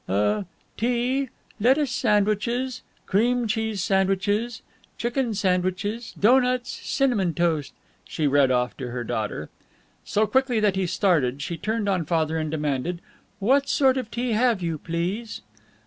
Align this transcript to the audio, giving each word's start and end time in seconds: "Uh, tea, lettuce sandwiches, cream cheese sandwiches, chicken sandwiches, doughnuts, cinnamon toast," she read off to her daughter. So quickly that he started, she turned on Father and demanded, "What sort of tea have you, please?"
"Uh, 0.09 0.45
tea, 0.77 1.29
lettuce 1.59 1.91
sandwiches, 1.91 2.81
cream 3.05 3.45
cheese 3.47 3.83
sandwiches, 3.83 4.63
chicken 4.97 5.31
sandwiches, 5.35 6.15
doughnuts, 6.19 6.71
cinnamon 6.83 7.35
toast," 7.35 7.71
she 8.05 8.25
read 8.25 8.49
off 8.49 8.75
to 8.75 8.89
her 8.89 9.03
daughter. 9.03 9.51
So 10.03 10.25
quickly 10.25 10.59
that 10.59 10.75
he 10.75 10.87
started, 10.87 11.43
she 11.43 11.55
turned 11.55 11.87
on 11.87 12.05
Father 12.05 12.39
and 12.39 12.49
demanded, 12.49 12.99
"What 13.37 13.69
sort 13.69 13.95
of 13.95 14.09
tea 14.09 14.31
have 14.31 14.59
you, 14.59 14.79
please?" 14.79 15.41